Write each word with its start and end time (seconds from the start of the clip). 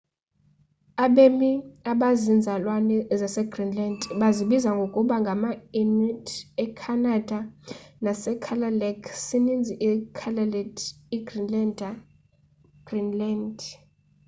abemi 1.05 1.51
abazinzalelwane 1.91 2.97
zasegreenland 3.19 3.99
bazibiza 4.19 4.69
ngokuba 4.77 5.15
ngama-inuit 5.23 6.27
ecanada 6.63 7.39
nasekalaalleq 8.03 9.01
isininzi 9.17 9.73
ikalaallit 9.89 10.77
igreenlander 11.17 11.93
egreenland 12.77 13.57